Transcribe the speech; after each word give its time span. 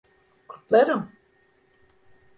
Kutlarım. 0.47 1.11